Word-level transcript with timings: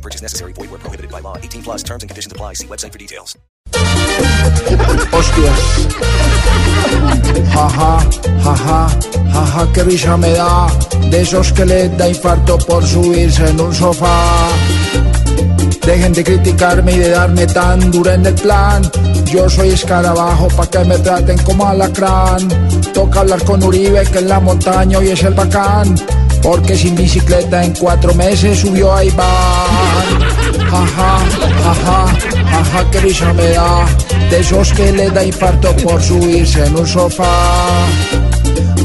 No 0.00 0.02
purchase 0.02 0.22
necessary. 0.22 0.54
Void 0.54 0.70
where 0.70 0.80
prohibited 0.80 1.10
by 1.10 1.20
law. 1.20 1.36
18 1.36 1.62
plus 1.62 1.82
terms 1.82 2.02
and 2.02 2.08
conditions 2.08 2.32
apply. 2.32 2.54
See 2.54 2.66
website 2.66 2.92
for 2.92 2.98
details. 2.98 3.36
Jaja, 7.52 8.00
jaja, 8.44 8.88
jaja, 9.34 9.72
qué 9.74 9.82
risa 9.84 10.16
me 10.16 10.30
da. 10.30 10.68
De 11.10 11.20
esos 11.20 11.52
que 11.52 11.66
les 11.66 11.98
da 11.98 12.08
infarto 12.08 12.56
por 12.56 12.82
subirse 12.82 13.46
en 13.50 13.60
un 13.60 13.74
sofá. 13.74 14.48
Dejen 15.84 16.14
de 16.14 16.24
criticarme 16.24 16.92
y 16.92 16.98
de 16.98 17.10
darme 17.10 17.46
tan 17.46 17.90
dura 17.90 18.14
en 18.14 18.24
el 18.24 18.34
plan. 18.34 18.90
Yo 19.26 19.50
soy 19.50 19.70
escarabajo 19.70 20.48
pa' 20.48 20.66
que 20.70 20.84
me 20.84 20.98
traten 20.98 21.36
como 21.42 21.66
alacrán. 21.66 22.48
Toca 22.94 23.20
hablar 23.20 23.44
con 23.44 23.62
Uribe 23.62 24.02
que 24.06 24.20
en 24.20 24.28
la 24.28 24.40
montaña 24.40 24.96
hoy 24.98 25.10
es 25.10 25.22
el 25.24 25.34
bacán. 25.34 25.94
Porque 26.42 26.74
sin 26.74 26.94
bicicleta 26.96 27.62
en 27.62 27.74
cuatro 27.74 28.14
meses 28.14 28.60
subió 28.60 28.94
a 28.94 29.04
Iván. 29.04 29.89
Qué 32.90 33.00
risa 33.00 33.32
me 33.32 33.50
da. 33.50 33.86
De 34.30 34.40
esos 34.40 34.72
que 34.72 34.90
les 34.92 35.12
da 35.12 35.22
infarto 35.22 35.74
por 35.76 36.02
subirse 36.02 36.64
en 36.64 36.76
un 36.76 36.86
sofá. 36.86 37.86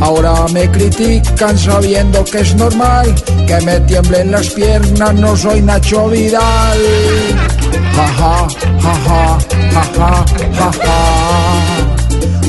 Ahora 0.01 0.45
me 0.53 0.69
critican 0.69 1.57
sabiendo 1.57 2.23
que 2.25 2.39
es 2.41 2.55
normal 2.55 3.15
que 3.47 3.61
me 3.61 3.79
tiemblen 3.81 4.31
las 4.31 4.49
piernas, 4.49 5.13
no 5.15 5.35
soy 5.35 5.61
Nacho 5.61 6.09
Vidal. 6.09 6.79
Jaja, 7.95 8.47
jaja, 8.81 9.37
jaja, 9.73 10.25
jaja. 10.53 11.95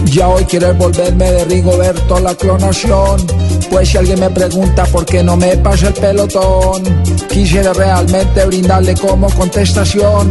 Ya 0.07 0.29
hoy 0.29 0.45
quieres 0.45 0.77
volverme 0.77 1.31
de 1.31 1.45
Rigoberto 1.45 2.19
la 2.21 2.35
clonación. 2.35 3.27
Pues 3.71 3.91
si 3.91 3.99
alguien 3.99 4.21
me 4.21 4.31
pregunta 4.31 4.85
por 4.87 5.05
qué 5.05 5.23
no 5.23 5.37
me 5.37 5.57
pasa 5.59 5.89
el 5.89 5.95
pelotón, 5.95 6.83
quisiera 7.29 7.73
realmente 7.73 8.45
brindarle 8.47 8.95
como 8.95 9.29
contestación. 9.31 10.31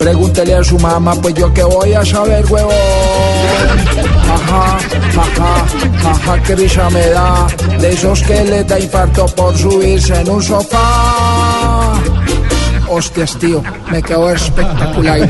Pregúntele 0.00 0.54
a 0.54 0.64
su 0.64 0.78
mamá, 0.78 1.14
pues 1.16 1.34
yo 1.34 1.52
que 1.52 1.62
voy 1.62 1.92
a 1.92 2.02
saber, 2.02 2.42
huevón. 2.46 2.74
Jaja, 4.26 4.78
jaja, 5.14 5.66
jaja, 6.02 6.42
qué 6.42 6.56
risa 6.56 6.88
me 6.88 7.06
da. 7.10 7.46
De 7.78 7.90
esos 7.90 8.22
que 8.22 8.42
le 8.44 8.64
da 8.64 8.80
infarto 8.80 9.26
por 9.26 9.54
subirse 9.58 10.18
en 10.18 10.30
un 10.30 10.42
sofá. 10.42 12.00
Hostias, 12.88 13.36
tío, 13.38 13.62
me 13.90 14.02
quedó 14.02 14.30
espectacular. 14.30 15.28